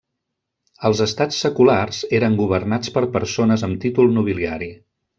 [0.89, 4.73] Els Estats seculars eren governats per persones amb títol nobiliari.